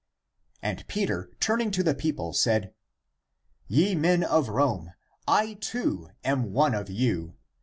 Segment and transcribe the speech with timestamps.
[0.63, 2.73] And Peter, turn ing to the people, said,"
[3.77, 4.93] Ye men of Rome,
[5.27, 7.35] I, too, am one of you!